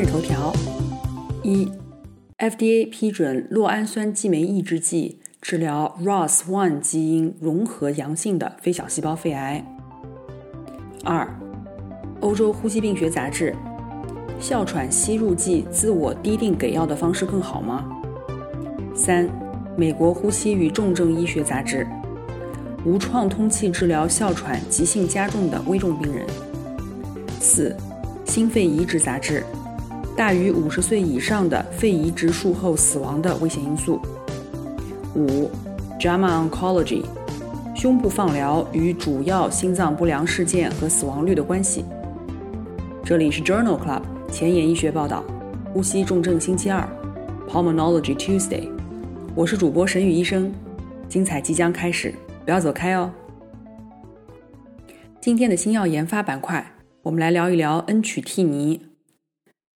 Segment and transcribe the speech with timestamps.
[0.00, 0.52] 今日头条：
[1.42, 1.68] 一
[2.38, 9.66] ，FDA 批准酪氨酸激酶抑制剂治疗 ROS1 基因融合阳性的非小细胞肺癌。
[11.02, 11.28] 二，
[12.20, 13.52] 欧洲呼吸病学杂志：
[14.38, 17.84] 哮喘吸入剂自我滴定给药的方式更好吗？
[18.94, 19.28] 三，
[19.76, 21.84] 美国呼吸与重症医学杂志：
[22.84, 26.24] 无创通气治疗哮喘急性加重的危重病人。
[27.40, 27.76] 四，
[28.26, 29.42] 心肺移植杂志。
[30.18, 34.00] 大于五十岁以上的肺移植术后死亡的危险因素。
[35.14, 35.48] 五
[36.00, 37.04] ，JAMA Oncology，
[37.72, 41.84] 胸部放疗与主要心脏不良事件和死亡率的关系。
[43.04, 45.22] 这里是 Journal Club 前沿医学报道，
[45.72, 46.84] 呼吸重症星期二
[47.48, 48.68] ，Pulmonology Tuesday，
[49.36, 50.52] 我是主播沈宇医生，
[51.08, 52.12] 精彩即将开始，
[52.44, 53.08] 不要走开哦。
[55.20, 58.87] 今天的新药研发板块，我们来聊一聊恩曲替尼。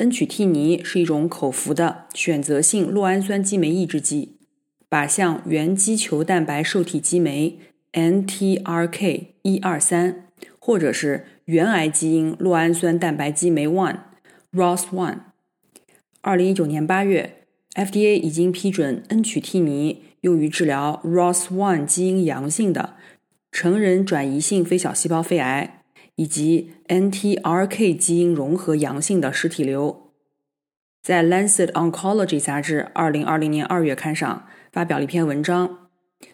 [0.02, 4.36] 恩曲替尼是一种口服的选择性酪氨酸激酶抑制剂，
[4.90, 7.56] 靶向原肌球蛋白受体激酶
[7.92, 10.26] NTRK 一二三，
[10.58, 13.98] 或者是原癌基因酪氨酸蛋白激酶 one
[14.52, 15.18] ROS one。
[16.20, 22.96] 二零一九年八月，FDA 已经批准恩曲替尼用于治疗 ROS one 基因阳性的
[23.52, 25.81] 成人转移性非小细胞肺癌。
[26.16, 30.12] 以及 NTRK 基因融合阳性的实体瘤，
[31.02, 35.88] 在《Lancet Oncology》杂志二零二零年二月刊上发表了一篇文章，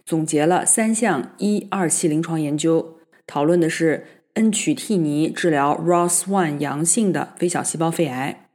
[0.04, 8.48] 总结了三项一二期临床研究，讨论的是恩曲替尼治疗 ROS1 阳性的非小细胞肺癌。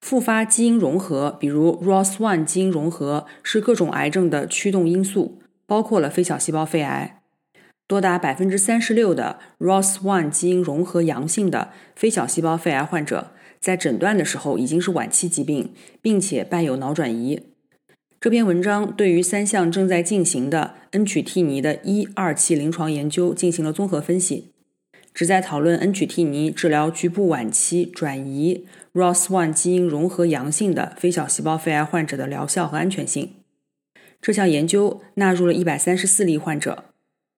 [0.00, 7.15] 复发基因融合，比如 ROS1 基因融合，是各种癌症的驱动因素，包括了非小细胞肺癌。
[7.88, 13.30] 多达百分之三十六的 ROS1 基因融合阳性的非小细胞肺癌患者，
[13.60, 17.42] 在诊断的时候已经是晚期疾病，并且伴有脑转移。
[18.18, 24.50] 这篇文章对于三项正在进行的恩曲替尼的一二期临床研究进行了综合分析，
[25.14, 33.34] 旨在讨论恩曲替尼治疗局部晚期转移 ROS1 基因融合阳性的非小细胞肺癌患者的疗效和安全性。
[34.20, 36.95] 这项研究纳入了一百三十四例患者。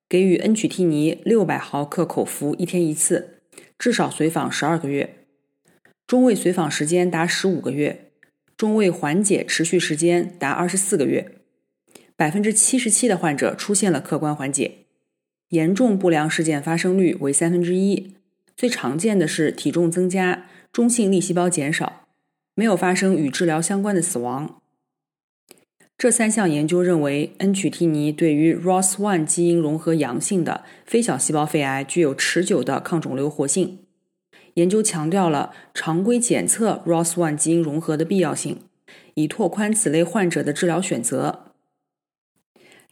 [0.09, 3.41] 给予恩曲替尼六百毫克口服，一天一次，
[3.79, 5.27] 至少随访十二个月，
[6.07, 8.11] 中位随访时间达十五个月，
[8.57, 11.33] 中位缓解持续时间达二十四个月。
[12.17, 14.79] 百分之七十七的患者出现了客观缓解，
[15.51, 18.15] 严重不良事件发生率为三分之一，
[18.57, 22.09] 最常见的是体重增加、中性粒细胞减少，
[22.55, 24.63] 没有发生与治疗相关的死亡。
[25.99, 33.81] 这三项研究认为，恩曲替尼对于 ROS1 基因融合阳性的非小细胞肺癌具有持久的抗肿瘤活性。
[34.55, 38.61] 研究强调了常规检测 ROS1 基因融合的必要性，
[39.15, 41.47] 以拓宽此类患者的治疗选择。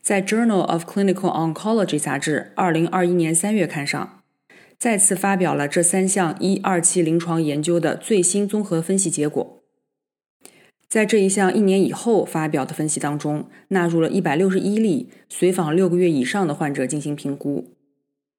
[0.02, 4.22] 在《Journal of Clinical Oncology》杂志2021年3月刊上，
[4.76, 9.55] 再次发表了这三项一二期临床研究的最新综合分析结果。
[10.88, 17.74] 在这一项一年以后发表的分析当中，纳入了一百六十一例随访六个月以上的患者进行评估，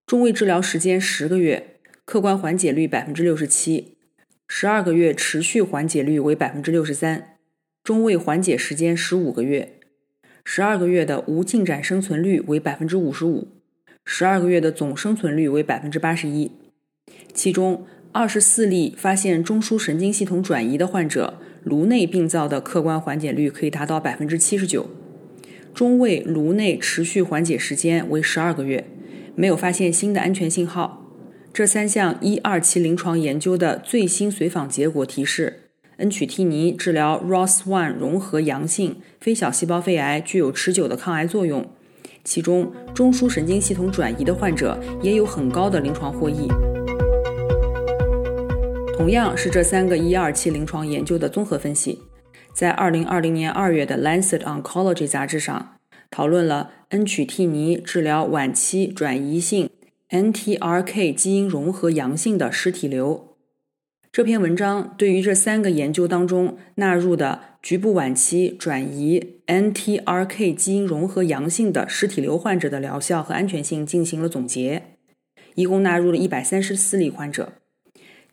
[0.06, 3.98] 中位治疗时间十个月，客观缓解率百分之六十七，
[4.48, 7.36] 十二个月持续缓解率为百分之六十三，
[7.84, 9.74] 中位缓解时间十五个月，
[10.46, 13.50] 十二个月的无进展生存率为百分之五十五，
[14.06, 16.50] 十二个月的总生存率为百分之八十一，
[17.34, 21.42] 其中二十四例发现中枢神经系统转移的患者。
[21.68, 24.88] 颅内病灶的客观缓解率可以达到百分之七十九，
[25.74, 28.86] 中位颅内持续缓解时间为十二个月，
[29.36, 31.12] 没有发现新的安全信号。
[31.52, 35.64] 这三项一二期临床研究的最新随访结果提示，
[35.98, 41.70] 恩曲替尼治疗 ROS1 融合阳性非小细胞肺癌具有持久的抗癌作用，
[42.24, 46.48] 其中中枢神经系统转移的患者也有很高的临床获益。
[48.98, 52.00] 同样是这三个一二期临床研究的综合分析，
[52.52, 55.78] 在二零二零年二月的《Lancet Oncology》杂志上
[56.10, 59.70] 讨论了恩曲替尼治疗晚期转移性
[60.10, 63.38] NTRK 基因融合阳性的实体瘤。
[64.12, 74.82] 这篇文章对于这三个研究当中纳入的局部晚期转移 NTRK 基因融合阳性的实体瘤患者的疗效和安全性进行了总结，
[75.54, 77.54] 一共纳入了一百三十四例患者，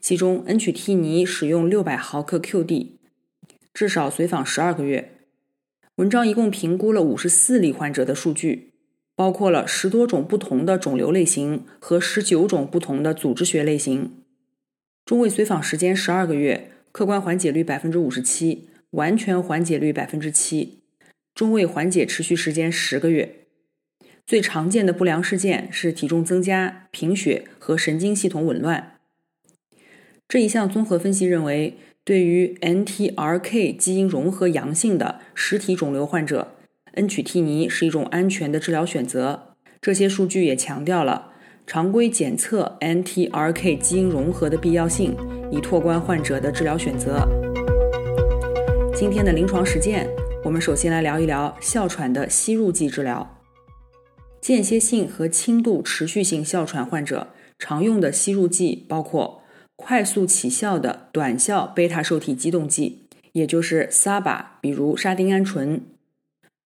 [0.05, 2.89] 其中恩曲替尼使用六百毫克 QD，
[3.73, 5.17] 至少随访十二个月。
[5.95, 8.73] 文章一共评估了五十四例患者的数据，
[9.15, 14.11] 包括了十多种不同的肿瘤类型和十九种不同的组织学类型。
[15.03, 20.83] 中位随访时间十二个月，客观缓解率百分之五十七，完全缓解率百分之七，
[21.33, 23.47] 中位缓解持续时间十个月。
[24.27, 28.94] 最常见的不良事件是体重增加、贫血和神经系统紊乱。
[30.27, 31.77] 这一项综合分析认为。
[32.05, 36.49] 对于 NTRK 基因融合阳性的实体肿瘤患者，
[36.93, 39.55] 恩曲替尼是一种安全的治疗选择。
[39.81, 41.31] 这些数据也强调了
[41.65, 45.17] 常规检测 NTRK 基因融合的必要性，
[45.51, 47.27] 以拓宽患者的治疗选择。
[48.93, 50.07] 今天的临床实践，
[50.43, 53.41] 我们首先来聊一聊哮喘的吸入剂治疗。
[54.41, 59.41] 间歇性和轻度持续性哮喘患者常用的吸入剂包括。
[59.75, 65.81] 快速起效的短效贝塔受体激动剂，也就是 SABA，比如沙丁胺醇；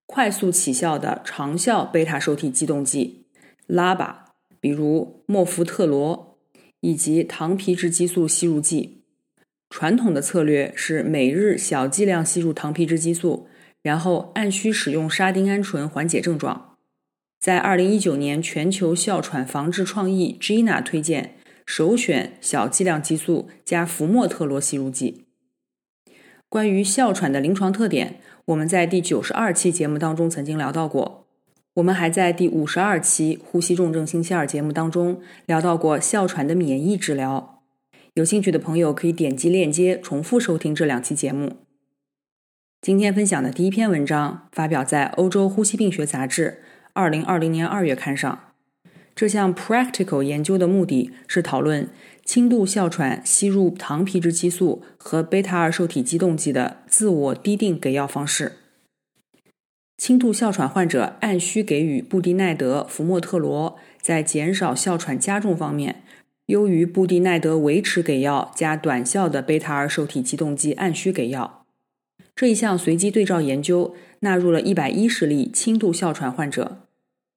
[0.06, 3.26] 快速起效的长效贝塔受体激动剂
[3.68, 4.14] LABA，
[4.60, 6.38] 比如莫福特罗，
[6.80, 9.02] 以及糖皮质激素吸入剂。
[9.68, 13.48] 传统的策略是每日小剂量吸入糖皮质激素，
[13.82, 16.76] 然后按需使用沙丁胺醇缓解症状。
[17.40, 21.36] 在二零一九年全球哮喘防治创意 GINA 推荐。
[21.72, 25.26] 首选小剂量激素加福莫特罗吸入剂。
[26.48, 31.28] 关于哮喘的临床特点，我们在第九十二期节目当中曾经聊到过。
[31.74, 37.62] 我们还在第五十二期呼吸重症星期二节目当中聊到过哮喘的免疫治疗。
[38.14, 41.58] 有兴趣的朋友可以点击链接重复收听这两期节目。
[42.82, 46.62] 今天分享的第一篇文章发表在《欧洲呼吸病学杂志》
[46.94, 48.49] 二零二零年二月刊上。
[49.14, 51.88] 这项 practical 研究的目的是讨论
[52.24, 58.52] 轻度哮喘吸入糖皮质激素和贝塔二受体激动剂的自我滴定给药方式。
[59.98, 66.02] 轻度哮喘患者按需给予布地奈德、福莫特罗，在减少哮喘加重方面，
[66.46, 71.66] 优于布地奈德维持给药加短效的贝塔二受体激动剂按需给药。
[72.34, 76.86] 这一项随机对照研究纳入了一百一十例轻度哮喘患者。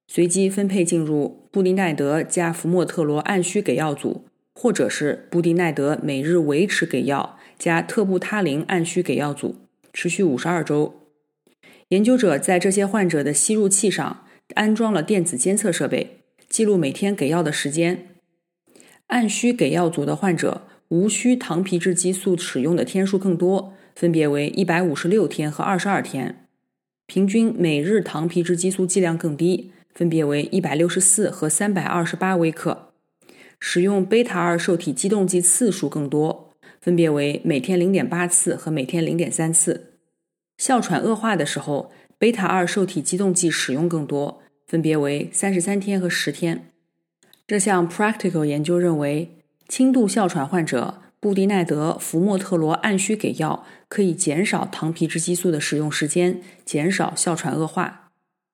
[0.06, 9.56] 随机分配进入布地奈德加福莫特罗按需给药组，或者是布地奈德每日维持给药加特布他林按需给药组，
[9.92, 11.00] 持续五十二周。
[11.88, 14.24] 研究者在这些患者的吸入器上
[14.54, 16.18] 安装了电子监测设备，
[16.48, 18.08] 记录每天给药的时间。
[19.08, 26.46] 按需给药组的患者无需糖皮质激素使用的天数更多，分别为一百五十六天和二十二天，
[27.06, 29.72] 平均每日糖皮质激素剂量更低。
[29.94, 32.92] 分别为一百六十四和三百二十八微克，
[33.60, 36.50] 使用贝塔二受体激动剂次数更多，
[36.80, 39.92] 分别为每天零点八次和每天零点三次。
[40.58, 46.72] 哮喘恶化的时候，贝塔二受体激动剂使用更多，分别为三十三天和十天。
[47.46, 49.36] 这项 practical 研究认为，
[49.68, 58.10] 轻度哮喘患者布地奈德、福莫特罗按需给药，可以减少糖皮质激素的使用时间，减少哮喘恶化。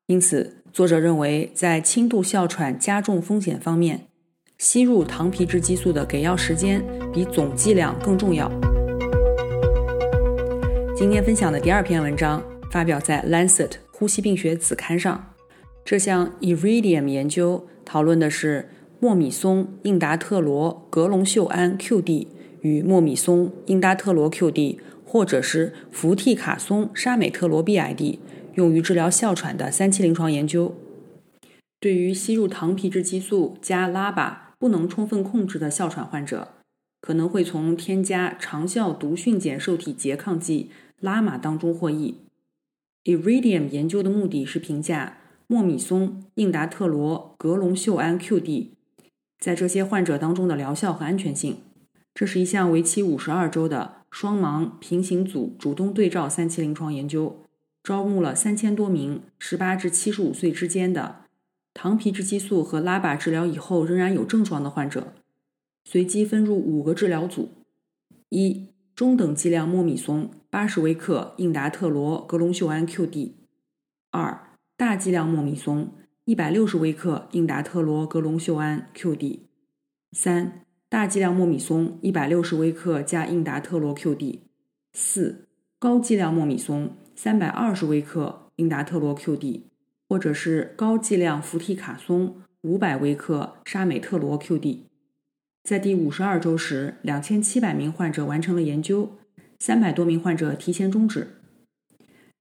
[0.07, 0.60] 因此。
[0.73, 4.07] 作者认为，在轻度哮喘加重风险方面，
[4.59, 8.49] 吸入糖皮质激素的给药时间比总剂量更重要。
[10.97, 15.33] 今天分享的第二篇文章发表在《Lancet》呼吸病学子刊上。
[15.85, 22.29] 这项 Iridium 研究讨论的是莫米松、应达特罗、格隆溴胺 QD
[22.61, 28.19] 与莫米松、应达特罗 QD，或者是氟替卡松、沙美特罗 BID。
[28.55, 30.75] 用于治疗哮喘的三期临床研究，
[31.79, 36.55] 对于吸入糖皮质激素加拉巴不能充分控制的哮喘患者，
[37.01, 42.17] 可能会从添加长效毒蕈碱受体拮抗剂拉玛当中获益。
[43.05, 48.69] Iridium 研究的目的是评价莫米松、应达特罗、格隆溴胺 QD
[49.39, 51.59] 在这些患者当中的疗效和安全性。
[52.13, 57.45] 这是一项为期五十二周的双盲平行组主动对照三期临床研究。
[57.91, 61.23] 招募了三千多名十八至七十五岁之间的
[61.75, 65.13] 糖皮质激素和拉巴治疗以后仍然有症状的患者，
[65.83, 67.49] 随机分入五个治疗组：
[68.29, 73.33] 一、中等剂量莫米松八十微克应达特罗格隆溴胺 QD；
[74.13, 74.41] 二、
[74.77, 75.93] 大剂量莫米松
[76.27, 79.41] 一百六十微克应达特罗格隆溴胺 QD；
[80.13, 84.43] 三、大剂量莫米松一百六十微克加应达特罗 QD；
[84.93, 85.49] 四、
[85.81, 89.65] 高剂量莫米松三百二十微克英达特罗 QD，
[90.09, 94.79] 或者是高剂量氟替卡松五百微克沙美特罗 QD。
[95.63, 99.19] 在第五十二周时，两千七百名患者完成了研究，
[99.59, 101.37] 三百多名患者提前终止。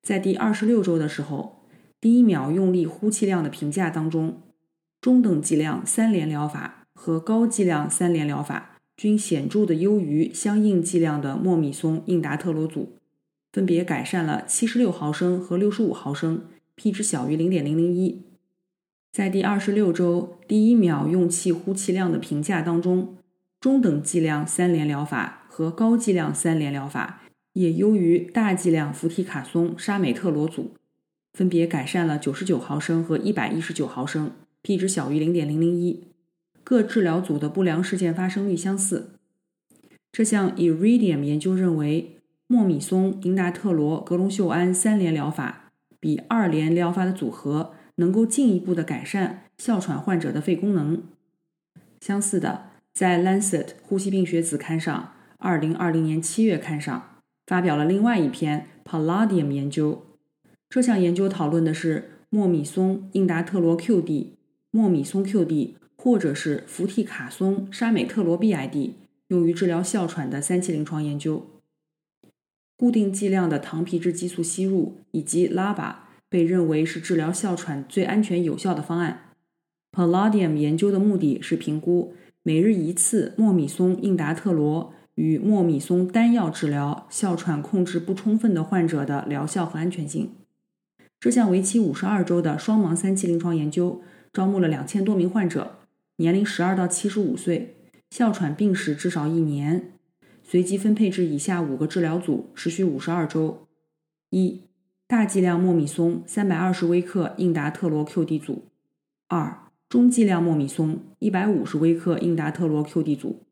[0.01, 1.65] 在第二十六周的时候，
[1.99, 4.41] 第一秒用力呼气量的评价当中，
[5.01, 12.93] 中等剂量三联疗法和高剂量三联疗法均显著的优于相应剂量的莫米松应达特罗组，
[13.51, 18.23] 分别改善了七十六毫升和六十五毫升，p 值小于零点零零一。
[19.11, 23.17] 在第二十六周第一秒用气呼气量的评价当中，
[23.59, 27.21] 中等剂量三联疗法和高剂量三联疗法。
[27.53, 30.75] 也优于大剂量氟替卡松沙美特罗组，
[31.33, 36.05] 分别改善了九十九毫升和一百一十九毫升，p 值小于零点零零一。
[36.63, 39.15] 各治疗组的不良事件发生率相似。
[40.11, 42.18] 这项 Iridium 研究认为，
[42.51, 51.03] 莫米松、英达特罗、格隆溴胺三联疗法比二联疗法的组合能够进一步的改善哮喘患者的肺功能。
[52.01, 57.05] 相似的，在 Lancet 呼吸病学子刊上，二零二零年七月刊上。
[57.45, 60.03] 发表了另外一篇 Palladium 研究。
[60.69, 64.33] 这项研究讨论的是莫米松英达特罗 QD、
[64.69, 68.91] 莫米松 QD 或者是氟替卡松沙美特罗 BID
[69.29, 71.43] 用于治疗哮喘的三期临床研究。
[72.79, 75.95] 固定剂量的糖皮质激素吸入以及 LABA
[76.29, 79.33] 被认为是治疗哮喘最安全有效的方案。
[79.91, 84.93] Palladium 研究的目的是评估每日一次莫米松应达特罗。
[85.15, 90.31] 与莫米松单药治疗哮喘控制不充分的患者的疗效和安全性。
[91.19, 95.79] 这项为期五十二周的双盲三期临床研究，招募了两千多名患者，
[96.15, 97.75] 年龄十二到七十五岁，
[98.09, 99.91] 哮喘病史至少一年，
[100.51, 103.67] 随机分配至以下五个治疗组，持续五十二周：
[104.31, 104.63] 一、
[105.05, 108.63] 大剂量莫米松三百二十微克应达特罗 QD 组；
[109.27, 113.43] 二、中剂量莫米松一百五十微克应达特罗 QD 组；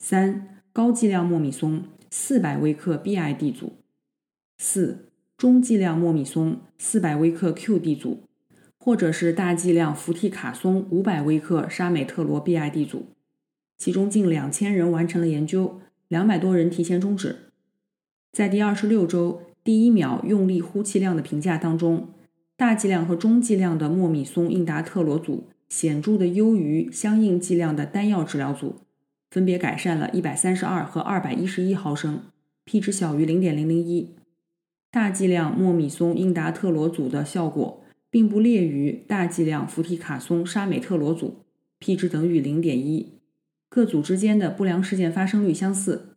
[0.00, 0.48] 三。
[0.72, 3.74] 高剂量莫米松四百微克 BID 组，
[4.56, 8.22] 四中剂量莫米松四百微克 QD 组，
[8.78, 13.08] 或者是大剂量氟替卡松五百微克沙美特罗 BID 组，
[13.76, 15.81] 其中近两千人完成了研究，
[16.12, 17.36] 两百多人提前终止。
[18.32, 22.10] 在第二十六周第一秒用力呼气量的评价当中，
[22.54, 28.80] 大剂量和中剂量的莫米松应答特罗组显著的优于相应剂量的单药治疗组。
[29.30, 32.24] 分别改善了132和211毫升
[32.66, 34.08] ，p 值小于0.001。
[34.90, 41.36] 大剂量莫米松应答特罗组的效果并不劣于大剂量氟替卡松沙美特罗组
[41.78, 43.21] ，p 值等于0.1。
[43.74, 46.14] 各组之间的不良事件发生率相似。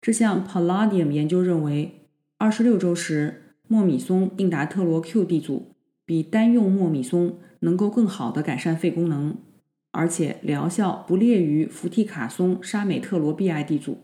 [0.00, 5.74] 这项 Palladium 研究认为，26周时莫米松应达特罗 QD 组
[6.06, 9.36] 比单用莫米松能够更好的改善肺功能。
[9.90, 13.98] 而且疗效不劣于氟替卡松沙美特罗 BID 组，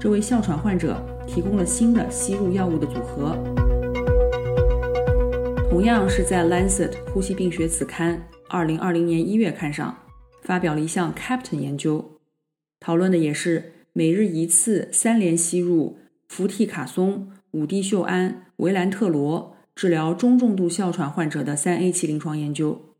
[0.00, 3.38] 这为哮喘患者提供了新的吸入药物的组合。
[5.70, 8.16] 同样是在《Lancet 呼吸病学子刊》
[8.48, 9.96] 二零二零年一月刊上
[10.42, 12.18] 发表了一项 Captain 研究，
[12.80, 22.94] 讨论的也是每日一次三联吸入氟替卡松、五地溴胺、维兰特罗治疗中重度哮喘患者的三 A 期临床研究。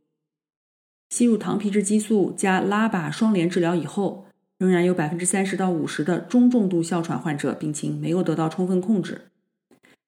[1.11, 4.27] 吸入糖皮质激素加拉巴双联治疗以后，
[4.59, 9.23] 仍然有百分之三十到五十的中重度哮喘患者病情没有得到充分控制。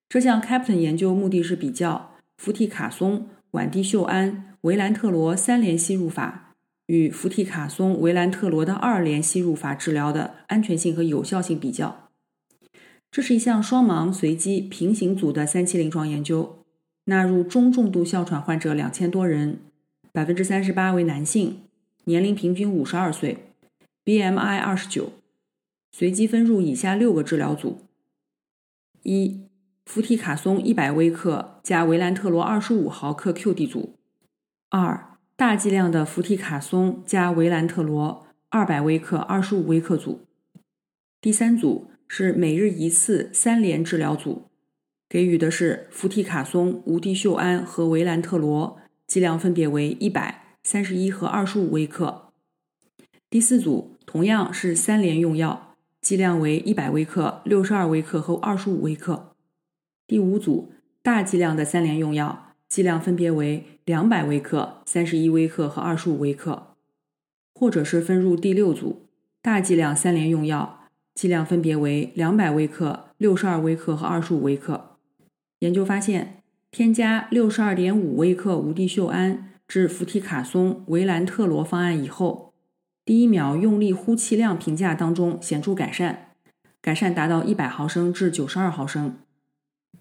[0.09, 6.54] 这项 Captain 研究目的是比较氟替卡松、烷地溴胺、维兰特罗三联吸入法
[6.87, 12.11] 与氟替卡松、维兰特罗的二联吸入法治疗的安全性和有效性比较。
[13.11, 16.65] 这是一项双盲随机平行组的三期临床研究，
[17.05, 19.61] 纳入中重度哮喘患者两千多人。
[20.13, 21.63] 百分之三十八为男性，
[22.05, 23.47] 年龄平均五十二岁
[24.05, 25.13] ，BMI 二十九，
[25.91, 27.81] 随机分入以下六个治疗组：
[29.03, 29.41] 一、
[29.85, 33.97] 氟替卡松一百微克加维兰特罗二十五毫克 QD 组；
[34.71, 40.21] 二、大剂量的氟替卡松加维兰特罗二百微克二十五微克组；
[41.21, 44.45] 第三组是每日一次三联治疗组，
[45.09, 48.79] 给予的是氟替卡松、无地溴胺和维兰特罗。
[49.07, 52.33] 剂量分别为一百、三十一和二十五微克。
[53.29, 59.35] 第四组同样是三联用药，剂量为一百微克、六十二微克和二十五微克。
[60.07, 60.73] 第五组
[61.03, 66.69] 大剂量的三联用药，剂量分别为两百微克、三十一微克和二十五微克。
[67.57, 69.07] 或者是分入第六组，
[69.41, 74.97] 大剂量三联用药，剂量分别为两百微克、六十二微克和二十五微克。
[75.61, 76.43] 研究发现，
[76.73, 82.53] 添加六十二点五微克无地溴胺至氟替卡松维兰特罗方案以后，
[83.05, 86.31] 第一秒用力呼气量评价当中显著改善，
[86.83, 89.17] 改善达到一百毫升至九十二毫升。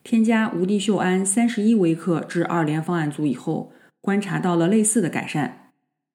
[0.03, 3.71] 添加无地溴胺三十一微克至二联方案组以后，
[4.01, 5.71] 观察到了类似的改善，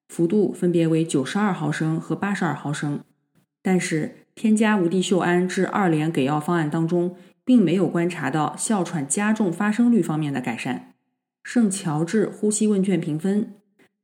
[0.08, 3.00] 幅度分别为九十二毫升和八十二毫升。
[3.62, 10.94] 但是，添加无地溴胺至二联给药方案当中，并没有观察到哮喘加重发生率方面的改善。
[11.42, 13.54] 圣乔治呼吸问卷评分、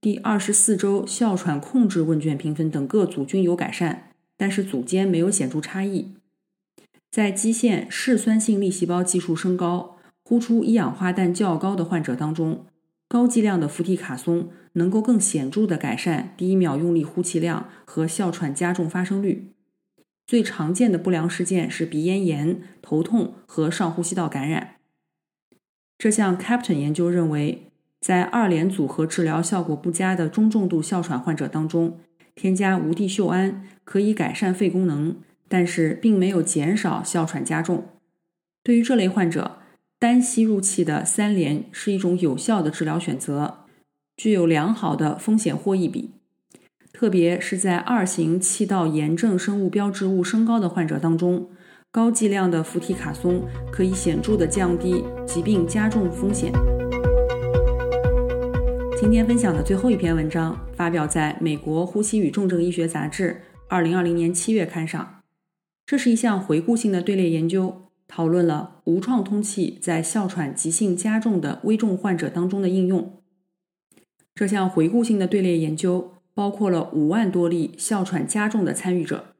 [0.00, 6.14] 第二十四周哮喘控制问卷评分等各组均有改善，但是组间没有显著差异。
[7.14, 12.66] 在基线嗜酸性粒细胞计数升高、呼出一氧化氮较高的患者当中，
[13.06, 19.52] 高剂量的氟替卡松能够更显著地改善第一秒用力呼气量和哮喘加重发生率。
[20.26, 24.78] 最常见的不良事件是鼻咽炎、头痛和上呼吸道感染。
[25.97, 32.00] 这项 Captain 研究认为，在二联组合治疗效果不佳的中重度哮喘患者当中，
[32.35, 35.18] 添加无地溴胺可以改善肺功能。
[35.55, 37.85] 但是并没有减少哮喘加重。
[38.65, 39.59] 对于这类患者，
[40.01, 43.59] 单吸入气的三联是一种有效的治疗选择，
[44.17, 46.11] 具有良好的风险获益比。
[46.93, 51.49] 特别是在二型气道炎症生物标志物升高的患者当中，
[51.93, 56.53] 高剂量的氟替卡松可以显著的降低疾病加重风险。
[58.99, 65.24] 今天分享的最后一篇文章发表在美国呼吸与重症医学杂志二零二零年七月刊上。
[65.87, 73.21] 这是一项回顾性的队列研究，讨论了无创通气在哮喘急性加重的危重患者当中的应用。
[74.35, 79.35] 这项回顾性的队列研究包括了五万多例哮喘加重的参与者，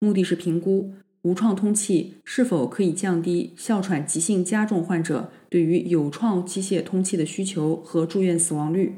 [0.00, 8.92] 目的是评估无创通气是否可以降低哮喘急性加重患者对于有创机械通气的需求和住院死亡率。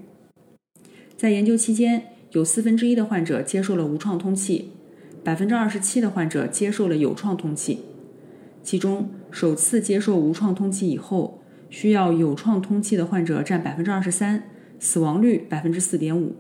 [1.17, 4.71] 在研究期间，有四分之一的患者接受了无创通气。
[5.25, 7.81] 百分之二十七的患者接受了有创通气，
[8.63, 14.45] 其中首次接受无创通气以后，需要有创通气的患者占百分之二十三，
[14.79, 16.37] 死亡率百分之四点五。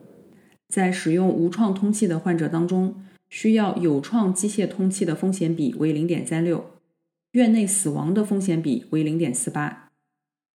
[0.68, 2.94] 在使用无创通气的患者当中，
[3.28, 6.64] 需要有创机械通气的风险比为零点三六，
[7.32, 9.90] 院内死亡的风险比为零点四八。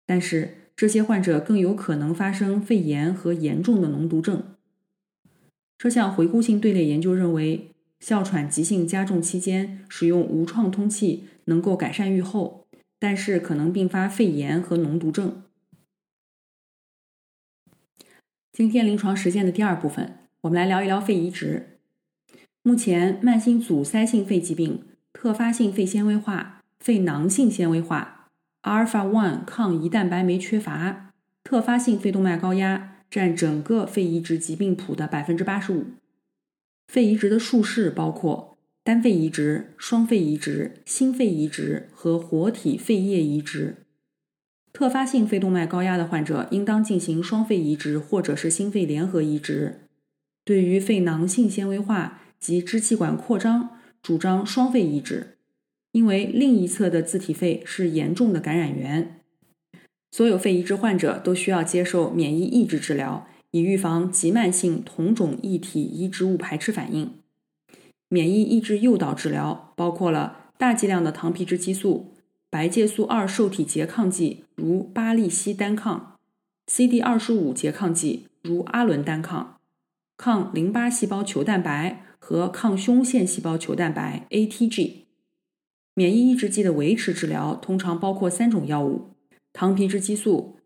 [0.07, 4.43] 但是这些患者更有可能发生肺炎和严重的脓毒症。
[5.79, 7.71] 这项回顾性队列研究认为。
[8.01, 12.67] 哮喘急性加重期间使用无创通气能够改善预后，
[12.99, 15.43] 但是可能并发肺炎和脓毒症。
[18.53, 21.79] 今天临床实践的第二部分，我们来聊一聊肺移植。
[22.63, 28.31] 目前，慢性阻塞性肺疾病、特发性肺纤维化、肺囊性纤维化、
[28.63, 31.13] 阿尔法 one 抗胰蛋白酶缺乏、
[31.45, 35.87] 特发性肺动脉高压占整个肺移植疾病谱的百分之八十五。
[36.89, 43.77] 肺移植的术式包括单肺移植、双肺移植、心肺移植和活体肺叶移植。
[44.73, 49.81] 特发性肺动脉高压的患者应当进行双肺移植或者是心肺联合移植。
[50.45, 55.37] 对于肺囊性纤维化及支气管扩张，主张双肺移植，
[55.93, 59.21] 因为另一侧的自体肺是严重的感染源。
[60.11, 63.29] 所有肺移植患者都需要接受免疫抑制治疗。
[63.51, 67.15] 以预防急慢性同种异体移植物排斥反应。
[68.09, 72.15] 免疫抑制诱导治疗包括了大剂量的糖皮质激素、
[72.51, 76.17] 白介素二受体拮抗剂如巴利西单抗、
[76.67, 79.59] CD 二十五拮抗剂如阿伦单抗、
[80.17, 85.05] 抗淋巴细胞球蛋白和抗胸腺细胞球蛋白 ATG。
[85.95, 89.15] 免疫抑制剂的维持治疗通常包括三种药物：
[89.53, 90.58] 糖皮质激素。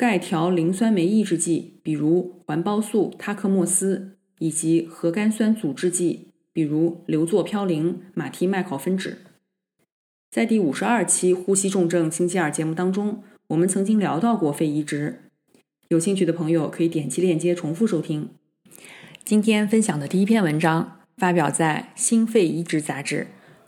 [0.00, 9.18] 钙条磷酸酶抑制剂，比如环孢素、他克莫司，以及核苷酸阻滞剂，比如硫唑嘌呤、马替麦考芬酯。
[10.30, 15.24] 在第五十二期呼吸重症星期二节目当中，我们曾经聊到过肺移植，
[15.88, 18.30] 有兴趣的朋友可以点击链接重复收听。
[19.22, 23.24] 今天分享的第一篇文章发表在《心肺移植杂志》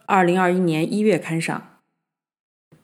[0.06, 1.71] 二零二一年一月刊上。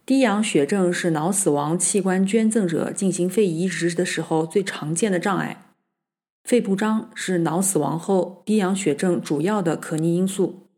[0.08, 5.66] 低氧血症是脑死亡器官捐赠者进行肺移植的时候最常见的障碍。
[6.44, 10.70] 肺部张是脑死亡后低氧血症主要的可逆因素。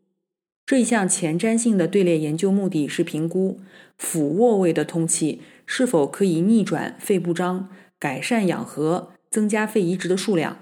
[0.65, 3.61] 这一项前瞻性的队列研究目的是评估
[3.97, 10.57] 俯卧位的通气是否可以逆转肺部张，改善氧合，增加肺移植的数量。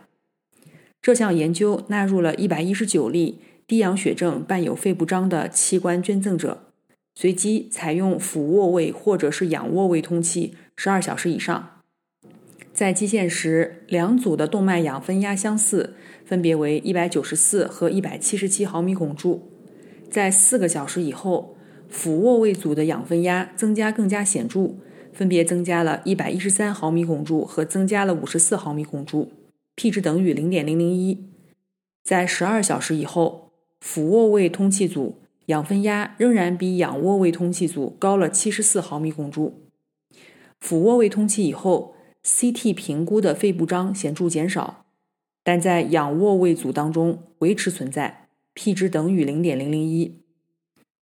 [1.01, 6.68] 这项研究纳入了一百一十九例低氧血症伴有肺部张的器官捐赠者，
[7.15, 11.81] 随机采用俯卧位或者是仰卧位通气十二小时以上。
[12.73, 15.95] 在基线时，两组的动脉氧分压相似，
[16.25, 19.51] 分别为一百九十四和一百七十七毫米汞柱。
[20.09, 21.57] 在四个小时以后，
[21.89, 24.75] 俯卧位组的氧分压增加更加显著，
[25.11, 29.31] 分别增加了一百一十三毫米汞柱和增加了五十四毫米汞柱
[29.75, 31.25] ，P 值等于零点零零一。
[32.03, 33.49] 在十二小时以后。
[33.81, 39.63] 俯卧位通气组氧分压仍然比仰卧位通气组高了七十四毫米汞柱。
[40.59, 44.85] 俯卧位通气以后，CT 评估的肺部张显著减少，
[45.43, 50.21] 但在仰卧位组当中维持存在，P 值等于零点零零一。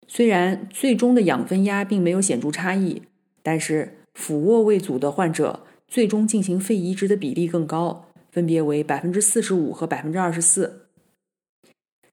[0.08, 3.02] 虽然最终的氧分压并没有显著差异，
[3.44, 10.88] 但是俯卧位组的患者最终进行肺移植的比例更高，分别为百分之四十五和百分之二十四。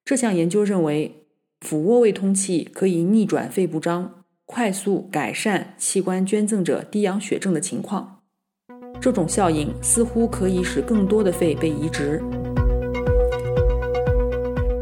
[0.05, 1.24] 这项研究认为，
[1.65, 8.21] 俯卧位通气可以逆转肺部张，快速改善器官捐赠者低氧血症的情况。
[9.01, 12.23] 这种效应似乎可以使更多的肺被移植。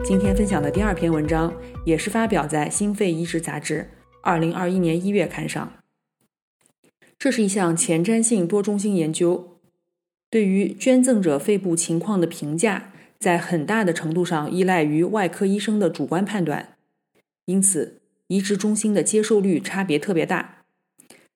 [0.05, 1.55] 今天分享的第二篇文章
[1.87, 3.89] 也是发表在《心肺移植杂志》
[4.21, 5.73] 二零二一年一月刊上。
[7.17, 9.61] 这是一项前瞻性多中心研究，
[10.29, 12.89] 对于捐赠者肺部情况的评价。
[13.21, 16.71] 在很大的程度上依赖于外科医生的主观判断，
[17.47, 20.65] 因此移植中心的接受率差别特别大。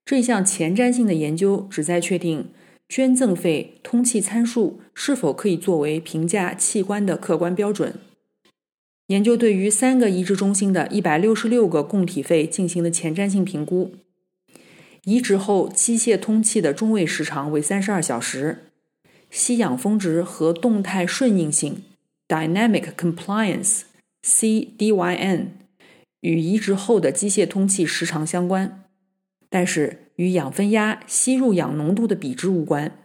[0.04, 2.50] 这项前瞻性的研究旨在确定
[2.88, 7.94] 捐赠肺通气参数是否可以作为评价器官的客观标准。
[9.08, 13.94] 研究对于三个移植中心的一百六十六个供体肺进行了前瞻性评估，
[15.04, 18.70] 移植后机械通气的中位时长为三十二小时。
[19.30, 21.82] 吸氧峰值和动态顺应性
[22.28, 25.46] （Dynamic Compliance，CDYN）
[26.26, 28.82] 与移植后的机械通气时长相关，
[29.48, 32.98] 但是与氧分压、吸入氧浓度的比值无关。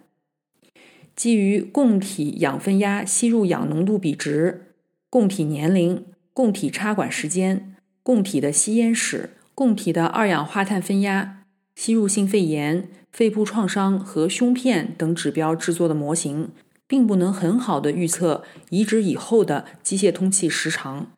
[1.16, 4.74] 基于供体氧分压、吸入氧浓度比值、
[5.12, 6.04] 供体年龄、
[6.34, 11.44] 供体插管时间、供体的吸烟史、供体的二氧化碳分压、
[11.76, 12.88] 吸入性肺炎。
[13.12, 16.52] 肺部创伤和胸片等指标制作的模型，
[16.88, 21.12] 并不能很好的预测移植以后的机械通气时长。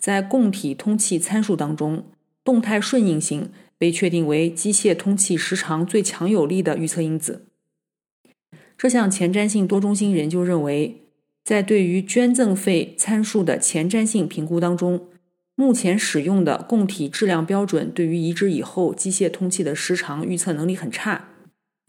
[0.00, 2.04] 在供体通气参数当中，
[2.42, 7.44] 动态顺应性被确定为机械通气时长最强有力的预测因子。
[8.76, 11.02] 这项前瞻性多中心研究认为，
[11.44, 15.06] 在对于捐赠肺参数的前瞻性评估当中。
[15.56, 21.28] 目前使用的供体质量标准对于移植以后机械通气的时长预测能力很差。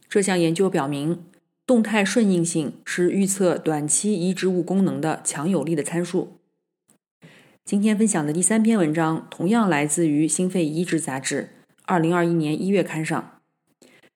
[0.10, 1.24] 这项研究表明，
[1.66, 6.41] 动态顺应性是预测短期移植物功能的强有力的参数。
[7.72, 11.52] 今天分享的第三篇文章同样来自于《心肺移植杂志》
[11.86, 13.40] 二零二一年一月刊上。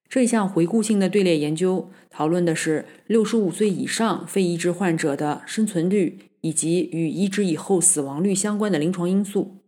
[0.10, 6.20] 这项回顾性的队列研究讨论的是六十五岁以上肺移植患者的生存率。
[6.41, 9.60] 以及与移植以后死亡率相关的临床因素。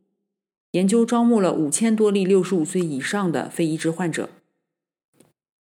[0.74, 4.30] 研究招募了五千多例六十五岁以上的肺移植患者，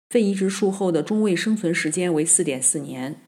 [0.09, 3.20] 肺移植术后的中位生存时间为四点四年。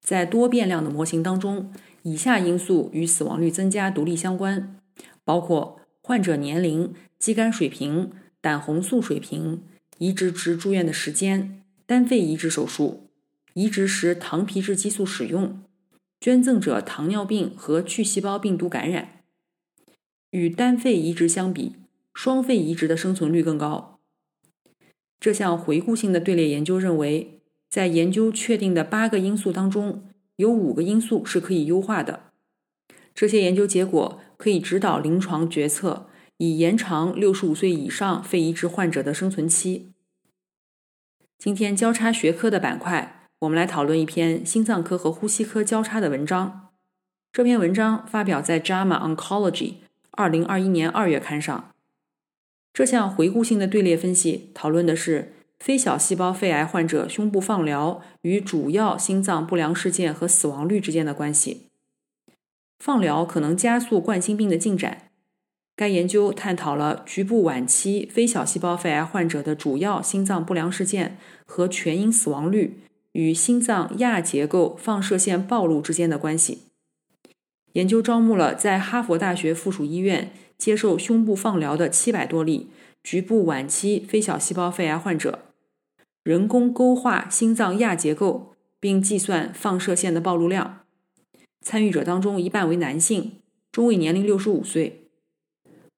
[0.00, 1.70] 在多变量的模型当中，
[2.02, 4.80] 以下因素与死亡率增加独立相关，
[5.24, 9.62] 包括患者年龄、肌酐水平、胆红素水平、
[9.98, 13.08] 移植时住院的时间、单肺移植手术、
[13.54, 15.62] 移植时糖皮质激素使用。
[16.20, 19.22] 捐赠者糖尿病和巨细胞病毒感染，
[20.32, 21.76] 与单肺移植相比，
[22.12, 23.98] 双肺移植的生存率更高。
[25.18, 30.04] 这项回顾性的队列研究认为，在研究确定的八个因素当中，
[30.40, 32.32] 有五个因素是可以优化的。
[33.14, 39.92] 这些研究结果可以指导临床决策，以延长六十五岁以上肺移植患者的生存期。
[41.38, 43.16] 今天交叉学科的板块。
[43.40, 46.68] 我们来讨论一篇心脏科和呼吸科交叉的文章。
[47.32, 49.52] 这篇文章发表在《JAMA Oncology》
[50.10, 51.70] 二零二一年二月刊上。
[52.74, 61.66] 这项回顾性的队列分析讨论的是非小细胞肺癌患者胸部放疗与主要心脏不良事件和死亡率之间的关系。
[62.78, 65.10] 放疗可能加速冠心病的进展。
[65.76, 72.80] 该研究探讨了局部晚期非小细胞肺癌患者的主要心脏不良事件和全因死亡率。
[73.12, 76.66] 与心脏亚结构放射线暴露之间的关系。
[77.72, 82.70] 研究招募了在哈佛大学附属医院接受胸部放疗的七百多例
[83.02, 85.40] 局部晚期非小细胞肺癌患者，
[86.30, 90.82] 人工勾画心脏亚结构，并计算放射线的暴露量。
[91.60, 93.32] 参与者当中一半为男性，
[93.72, 95.08] 中位年龄六十五岁。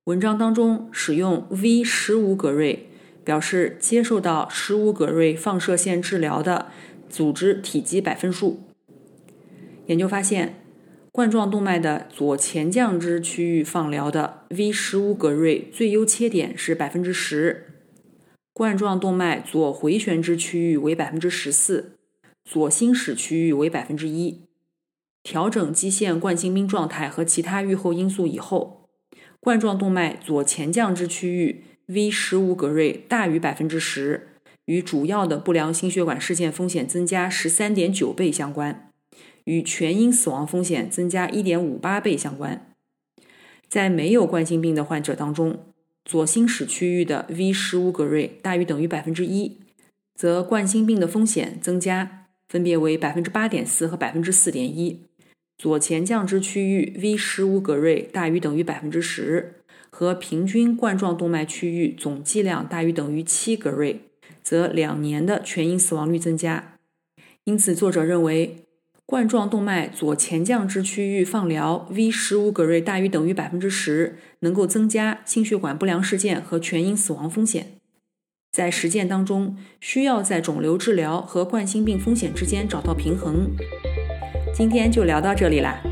[0.04, 2.88] 文章当中使用 V 十五格瑞
[3.22, 6.68] 表示接受到十五格瑞放射线治疗的
[7.10, 8.60] 组织体积百分数。
[9.84, 10.54] 研究发现。
[11.14, 17.71] 冠状动脉的左前降支区域放疗的 V 十五格瑞最优切点是百分之十，
[18.54, 21.96] 冠状动脉左回旋支区域为百分之十四，
[22.44, 24.42] 左心室区域为百分之一。
[25.22, 28.88] 调整基线冠心病状态和其他预后因素以后，
[29.40, 34.28] 冠状动脉左前降支区域 V 十五格瑞大于百分之十，
[34.66, 38.90] 与主要的不良心血管事件风险增加十三点九倍相关。
[39.44, 42.74] 与全因死亡风险增加1.58倍相关。
[43.66, 45.71] 在没有冠心病的患者当中，
[46.04, 49.60] 左心室区域的 V 十五格瑞大于等于百分之一，
[50.14, 55.06] 则冠心病的风险增加分别为百分之八点四和百分之四点一。
[55.56, 59.54] 左前降支区域 V 十五格瑞大于等于百分之十，
[59.90, 64.00] 和平均冠状动脉区域总剂量大于等于七格瑞，
[64.42, 66.78] 则两年的全因死亡率增加。
[67.44, 68.64] 因此，作者认为。
[69.04, 77.66] 冠状动脉左前降支区域放疗 V 十五格瑞大于等于百分之十，能够增加心血管不良事件和全因死亡风险。
[78.52, 83.50] 在实践当中，需要在肿瘤治疗和冠心病风险之间找到平衡。
[84.54, 85.82] 今天就聊到这里啦。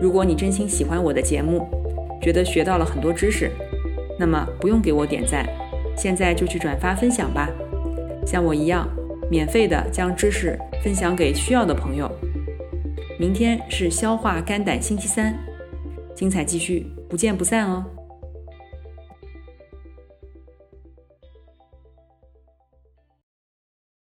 [0.00, 1.68] 如果你真心喜欢我的节目，
[2.20, 3.50] 觉得学到了很多知识，
[4.18, 5.48] 那么不用给我点赞，
[5.96, 7.48] 现在就去转发分享吧。
[8.26, 8.88] 像我一样，
[9.30, 12.10] 免费的将知识分享给需要的朋友。
[13.20, 15.38] 明天是消化肝胆星期三，
[16.14, 17.84] 精彩继续，不见不散哦。